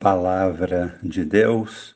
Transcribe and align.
Palavra 0.00 0.98
de 1.02 1.26
Deus, 1.26 1.94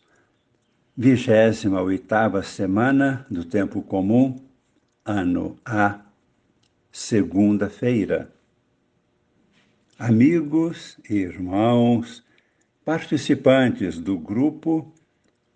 vigésima 0.95 1.81
oitava 1.81 2.43
semana 2.43 3.27
do 3.31 3.47
Tempo 3.47 3.81
Comum, 3.81 4.45
ano 5.03 5.57
A, 5.65 6.03
segunda-feira. 6.93 8.31
Amigos 9.99 11.01
e 11.09 11.15
irmãos, 11.15 12.23
participantes 12.85 13.99
do 13.99 14.19
grupo 14.19 14.93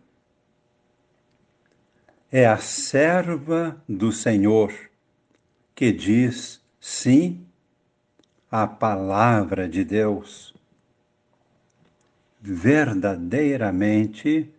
É 2.31 2.47
a 2.47 2.57
serva 2.57 3.79
do 3.87 4.11
Senhor 4.11 4.73
que 5.75 5.91
diz 5.91 6.59
sim 6.79 7.45
à 8.49 8.65
palavra 8.65 9.69
de 9.69 9.83
Deus. 9.83 10.51
Verdadeiramente, 12.41 14.54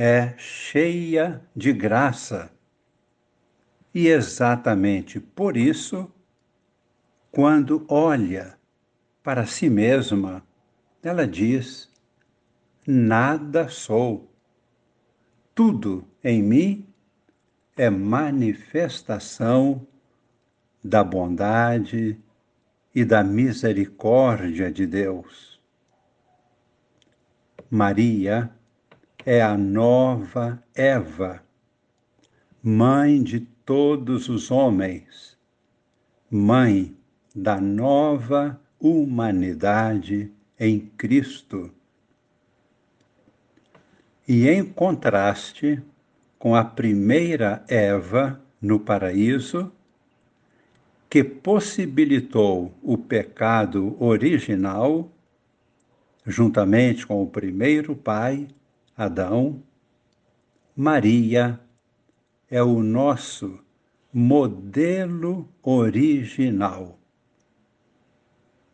é 0.00 0.32
cheia 0.38 1.42
de 1.56 1.72
graça. 1.72 2.52
E 3.92 4.06
exatamente 4.06 5.18
por 5.18 5.56
isso, 5.56 6.08
quando 7.32 7.84
olha 7.88 8.56
para 9.24 9.44
si 9.44 9.68
mesma, 9.68 10.46
ela 11.02 11.26
diz: 11.26 11.92
Nada 12.86 13.68
sou. 13.68 14.32
Tudo 15.52 16.08
em 16.22 16.44
mim 16.44 16.86
é 17.76 17.90
manifestação 17.90 19.84
da 20.84 21.02
bondade 21.02 22.16
e 22.94 23.04
da 23.04 23.24
misericórdia 23.24 24.70
de 24.70 24.86
Deus. 24.86 25.60
Maria 27.68 28.56
é 29.24 29.42
a 29.42 29.56
nova 29.56 30.62
Eva, 30.74 31.42
mãe 32.62 33.22
de 33.22 33.40
todos 33.40 34.28
os 34.28 34.50
homens, 34.50 35.36
mãe 36.30 36.96
da 37.34 37.60
nova 37.60 38.60
humanidade 38.80 40.32
em 40.58 40.80
Cristo. 40.80 41.70
E 44.26 44.48
em 44.48 44.64
contraste 44.64 45.82
com 46.38 46.54
a 46.54 46.64
primeira 46.64 47.64
Eva 47.68 48.40
no 48.60 48.78
paraíso, 48.78 49.72
que 51.10 51.24
possibilitou 51.24 52.74
o 52.82 52.98
pecado 52.98 53.96
original, 53.98 55.10
juntamente 56.26 57.06
com 57.06 57.22
o 57.22 57.26
primeiro 57.26 57.96
pai, 57.96 58.46
Adão, 58.98 59.62
Maria 60.74 61.60
é 62.50 62.60
o 62.60 62.82
nosso 62.82 63.60
modelo 64.12 65.48
original. 65.62 66.98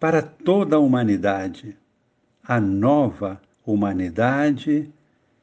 Para 0.00 0.22
toda 0.22 0.76
a 0.76 0.78
humanidade, 0.78 1.76
a 2.42 2.58
nova 2.58 3.38
humanidade 3.66 4.90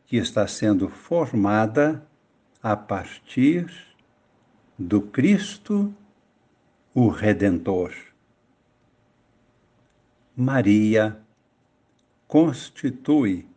que 0.08 0.18
está 0.18 0.48
sendo 0.48 0.90
formada 0.90 2.04
a 2.60 2.76
partir 2.76 3.72
do 4.80 5.00
Cristo, 5.00 5.94
o 6.92 7.08
Redentor. 7.08 7.94
Maria 10.36 11.22
constitui 12.28 13.51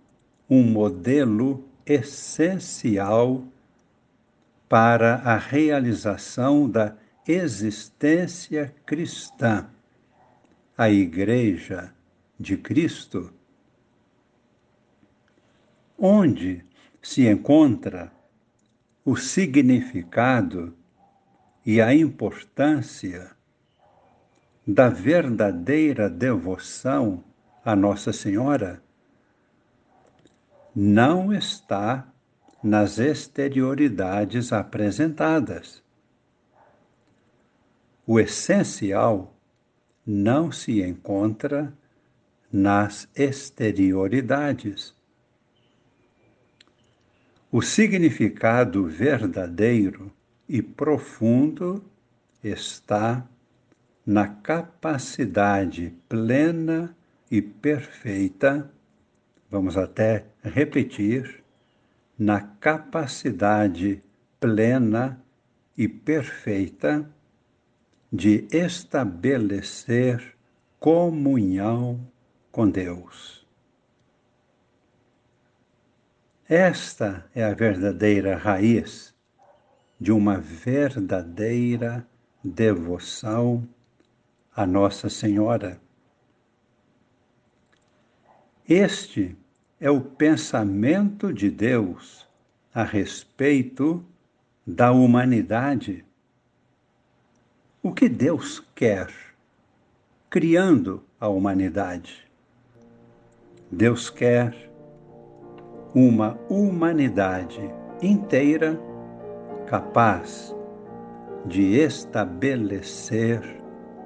um 0.55 0.63
modelo 0.63 1.65
essencial 1.85 3.43
para 4.69 5.17
a 5.17 5.37
realização 5.37 6.71
da 6.71 6.97
existência 7.27 8.73
cristã, 8.87 9.67
a 10.79 10.89
Igreja 10.89 11.93
de 12.39 12.57
Cristo, 12.57 13.33
onde 15.99 16.65
se 17.03 17.27
encontra 17.29 18.13
o 19.05 19.17
significado 19.17 20.73
e 21.67 21.81
a 21.81 21.93
importância 21.93 23.33
da 24.65 24.89
verdadeira 24.89 26.09
devoção 26.09 27.25
a 27.65 27.75
Nossa 27.75 28.13
Senhora 28.13 28.84
não 30.75 31.33
está 31.33 32.07
nas 32.63 32.99
exterioridades 32.99 34.53
apresentadas. 34.53 35.83
O 38.07 38.19
essencial 38.19 39.37
não 40.05 40.51
se 40.51 40.83
encontra 40.83 41.73
nas 42.53 43.09
exterioridades. 43.15 44.95
O 47.53 47.63
significado 47.63 48.85
verdadeiro 48.87 50.13
e 50.49 50.61
profundo 50.61 51.85
está 52.43 53.27
na 54.05 54.27
capacidade 54.27 55.95
plena 56.09 56.95
e 57.31 57.41
perfeita 57.41 58.71
vamos 59.55 59.77
até 59.77 60.25
repetir, 60.43 61.45
na 62.19 62.41
capacidade 62.41 64.03
plena 64.41 65.23
e 65.79 65.87
perfeita 65.87 67.09
de 68.13 68.49
estabelecer 68.51 70.37
comunhão 70.81 72.05
com 72.51 72.69
Deus. 72.69 73.47
Esta 76.49 77.25
é 77.33 77.45
a 77.45 77.55
verdadeira 77.55 78.37
raiz 78.37 79.15
de 80.01 80.11
uma 80.11 80.37
verdadeira 80.37 82.05
devoção 82.43 83.69
a 84.53 84.67
Nossa 84.67 85.09
Senhora. 85.09 85.81
Este 88.69 89.37
é 89.81 89.91
o 89.91 90.01
pensamento 90.01 91.33
de 91.33 91.51
Deus 91.51 92.27
a 92.73 92.85
respeito 92.85 94.05
da 94.67 94.93
humanidade. 94.93 96.05
O 97.83 97.93
que 97.93 98.09
Deus 98.09 98.65
quer 98.75 99.13
criando 100.31 101.03
a 101.21 101.29
humanidade? 101.29 102.27
Deus 103.71 104.09
quer 104.09 104.55
uma 105.95 106.39
humanidade 106.49 107.61
inteira 108.01 108.81
capaz 109.67 110.55
de 111.47 111.77
estabelecer 111.77 113.41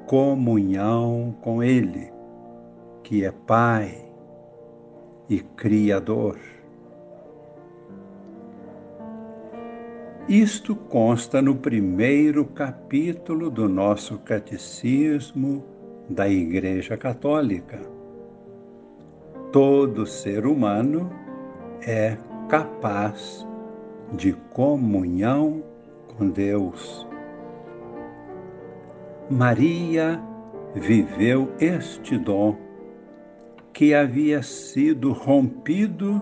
comunhão 0.06 1.36
com 1.40 1.62
Ele, 1.62 2.10
que 3.02 3.24
é 3.24 3.30
Pai 3.30 4.07
e 5.28 5.40
Criador. 5.40 6.38
Isto 10.28 10.76
consta 10.76 11.40
no 11.40 11.56
primeiro 11.56 12.44
capítulo 12.44 13.50
do 13.50 13.68
nosso 13.68 14.18
Catecismo 14.18 15.64
da 16.08 16.28
Igreja 16.28 16.96
Católica. 16.96 17.80
Todo 19.52 20.06
ser 20.06 20.46
humano 20.46 21.10
é 21.80 22.18
capaz 22.48 23.46
de 24.12 24.32
comunhão 24.52 25.62
com 26.16 26.28
Deus. 26.28 27.06
Maria 29.30 30.20
viveu 30.74 31.50
este 31.58 32.18
dom 32.18 32.67
que 33.78 33.94
havia 33.94 34.42
sido 34.42 35.12
rompido 35.12 36.20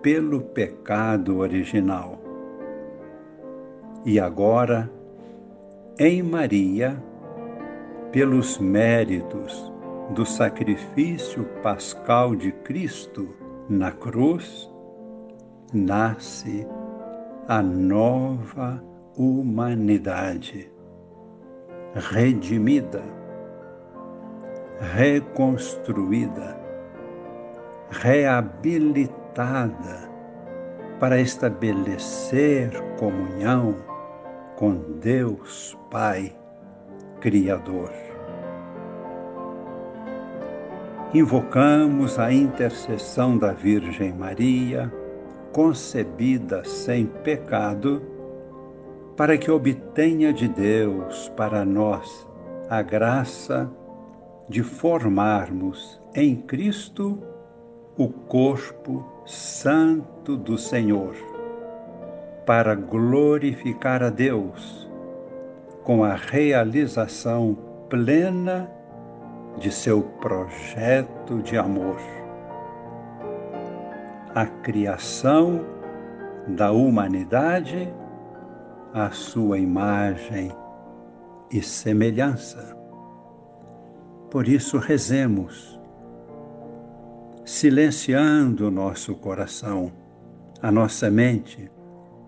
pelo 0.00 0.40
pecado 0.40 1.38
original. 1.38 2.16
E 4.06 4.20
agora, 4.20 4.88
em 5.98 6.22
Maria, 6.22 6.96
pelos 8.12 8.56
méritos 8.60 9.72
do 10.14 10.24
sacrifício 10.24 11.42
pascal 11.60 12.36
de 12.36 12.52
Cristo 12.52 13.34
na 13.68 13.90
cruz, 13.90 14.72
nasce 15.74 16.64
a 17.48 17.60
nova 17.60 18.80
humanidade 19.16 20.70
redimida, 21.96 23.02
reconstruída, 24.94 26.59
reabilitada 27.90 30.08
para 30.98 31.20
estabelecer 31.20 32.70
comunhão 32.98 33.76
com 34.56 34.74
Deus 35.00 35.76
Pai 35.90 36.34
Criador. 37.20 37.90
Invocamos 41.12 42.18
a 42.18 42.32
intercessão 42.32 43.36
da 43.36 43.52
Virgem 43.52 44.12
Maria, 44.12 44.92
concebida 45.52 46.64
sem 46.64 47.06
pecado, 47.06 48.00
para 49.16 49.36
que 49.36 49.50
obtenha 49.50 50.32
de 50.32 50.46
Deus 50.46 51.28
para 51.36 51.64
nós 51.64 52.26
a 52.68 52.80
graça 52.82 53.68
de 54.48 54.62
formarmos 54.62 56.00
em 56.14 56.36
Cristo 56.36 57.18
o 58.00 58.08
corpo 58.08 59.04
santo 59.26 60.34
do 60.34 60.56
Senhor, 60.56 61.14
para 62.46 62.74
glorificar 62.74 64.02
a 64.02 64.08
Deus 64.08 64.90
com 65.84 66.02
a 66.02 66.14
realização 66.14 67.58
plena 67.90 68.70
de 69.58 69.70
seu 69.70 70.00
projeto 70.00 71.42
de 71.42 71.58
amor. 71.58 71.98
A 74.34 74.46
criação 74.46 75.60
da 76.48 76.72
humanidade 76.72 77.92
a 78.94 79.10
sua 79.10 79.58
imagem 79.58 80.50
e 81.50 81.60
semelhança. 81.60 82.74
Por 84.30 84.48
isso, 84.48 84.78
rezemos, 84.78 85.78
silenciando 87.50 88.68
o 88.68 88.70
nosso 88.70 89.12
coração, 89.16 89.90
a 90.62 90.70
nossa 90.70 91.10
mente, 91.10 91.68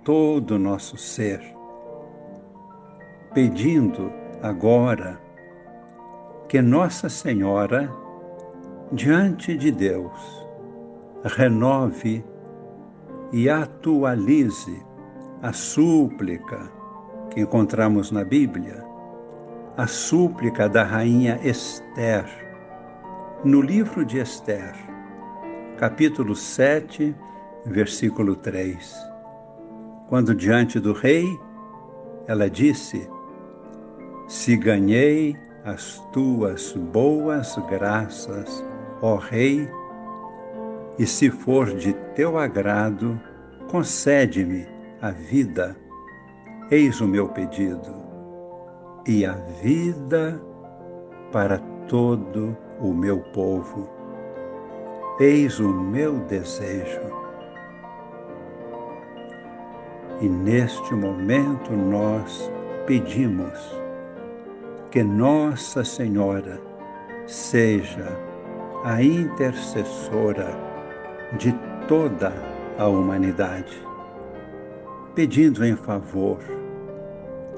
todo 0.03 0.57
o 0.57 0.59
nosso 0.59 0.97
ser, 0.97 1.41
pedindo 3.33 4.13
agora 4.43 5.21
que 6.49 6.61
Nossa 6.61 7.09
Senhora, 7.09 7.89
diante 8.91 9.57
de 9.57 9.71
Deus, 9.71 10.45
renove 11.23 12.25
e 13.33 13.49
atualize 13.49 14.85
a 15.41 15.53
súplica 15.53 16.69
que 17.31 17.43
encontramos 17.43 18.11
na 18.11 18.25
Bíblia, 18.25 18.85
a 19.77 19.87
súplica 19.87 20.69
da 20.69 20.83
rainha 20.83 21.39
Esther, 21.45 22.25
no 23.45 23.61
livro 23.61 24.05
de 24.05 24.19
Esther, 24.19 24.92
capítulo 25.83 26.37
7, 26.37 27.13
versículo 27.67 28.37
3. 28.37 28.95
Quando 30.09 30.33
diante 30.33 30.79
do 30.79 30.93
rei, 30.93 31.27
ela 32.29 32.49
disse: 32.49 33.11
Se 34.29 34.57
ganhei 34.57 35.37
as 35.65 35.99
tuas 36.13 36.73
boas 36.93 37.57
graças, 37.69 38.65
ó 39.01 39.17
Rei, 39.17 39.69
e 41.01 41.05
se 41.05 41.33
for 41.33 41.75
de 41.75 41.93
teu 42.15 42.39
agrado, 42.39 43.21
concede-me 43.69 44.65
a 45.01 45.11
vida, 45.11 45.77
eis 46.71 47.01
o 47.01 47.09
meu 47.09 47.29
pedido, 47.31 47.93
e 49.05 49.27
a 49.27 49.33
vida 49.61 50.41
para 51.33 51.59
todo 51.89 52.57
o 52.79 52.95
meu 52.95 53.19
povo. 53.19 54.02
Eis 55.21 55.61
o 55.61 55.69
meu 55.69 56.19
desejo. 56.21 57.01
E 60.21 60.29
neste 60.29 60.95
momento 60.95 61.73
nós 61.73 62.51
pedimos 62.87 63.81
que 64.91 65.03
Nossa 65.03 65.85
Senhora 65.85 66.61
seja 67.27 68.19
a 68.85 69.03
intercessora 69.03 70.49
de 71.39 71.53
toda 71.89 72.33
a 72.79 72.87
humanidade 72.87 73.93
pedindo 75.15 75.65
em 75.65 75.77
favor 75.77 76.39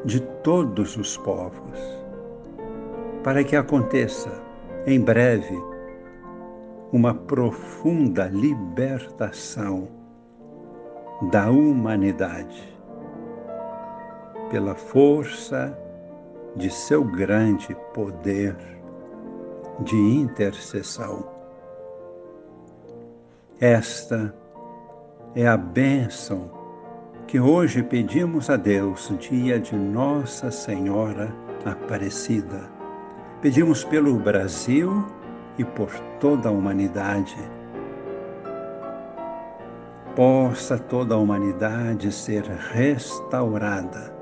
de 0.04 0.20
todos 0.42 0.96
os 0.96 1.16
povos, 1.16 1.78
para 3.22 3.44
que 3.44 3.56
aconteça 3.56 4.42
em 4.86 5.00
breve 5.00 5.56
uma 6.92 7.14
profunda 7.14 8.26
libertação 8.26 9.88
da 11.30 11.50
humanidade 11.50 12.74
pela 14.50 14.74
força 14.74 15.76
de 16.56 16.70
seu 16.70 17.04
grande 17.04 17.76
poder 17.92 18.56
de 19.80 19.96
intercessão. 19.96 21.28
Esta 23.60 24.34
é 25.34 25.46
a 25.46 25.56
bênção 25.56 26.50
que 27.26 27.40
hoje 27.40 27.82
pedimos 27.82 28.50
a 28.50 28.56
Deus, 28.56 29.12
dia 29.18 29.58
de 29.58 29.74
Nossa 29.74 30.50
Senhora 30.50 31.34
Aparecida. 31.64 32.70
Pedimos 33.40 33.82
pelo 33.82 34.14
Brasil 34.16 35.04
e 35.58 35.64
por 35.64 35.90
toda 36.20 36.48
a 36.48 36.52
humanidade. 36.52 37.36
possa 40.14 40.78
toda 40.78 41.14
a 41.14 41.18
humanidade 41.18 42.12
ser 42.12 42.44
restaurada, 42.44 44.14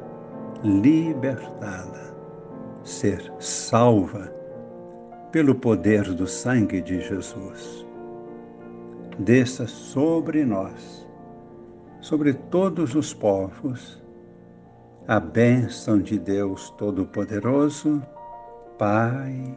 libertada, 0.64 2.16
ser 2.82 3.32
salva 3.38 4.32
pelo 5.30 5.54
poder 5.54 6.12
do 6.14 6.26
sangue 6.26 6.80
de 6.80 7.00
Jesus. 7.00 7.86
Desça 9.18 9.66
sobre 9.66 10.44
nós, 10.44 11.06
sobre 12.00 12.32
todos 12.32 12.94
os 12.94 13.12
povos, 13.12 14.02
a 15.06 15.20
bênção 15.20 15.98
de 15.98 16.18
Deus 16.18 16.70
Todo-Poderoso, 16.78 18.02
Pai 18.78 19.56